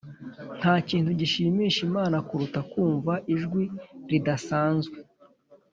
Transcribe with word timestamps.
ntakintu 0.59 1.09
gishimisha 1.19 1.79
imana 1.89 2.17
kuruta 2.27 2.59
kumva 2.71 3.13
ijwi 3.33 3.63
ridasanzwe 4.09 4.97